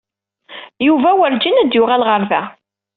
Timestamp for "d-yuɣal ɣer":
1.71-2.21